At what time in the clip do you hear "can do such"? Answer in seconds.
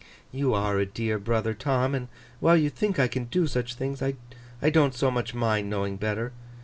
3.07-3.75